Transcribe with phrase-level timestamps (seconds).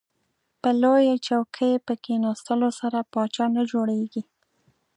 [0.61, 4.23] په لویه چوکۍ په کیناستلو سره پاچا نه جوړیږئ.